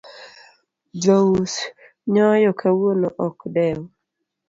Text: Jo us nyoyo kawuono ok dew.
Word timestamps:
Jo 1.03 1.17
us 1.41 1.53
nyoyo 2.11 2.51
kawuono 2.59 3.07
ok 3.27 3.37
dew. 3.55 3.79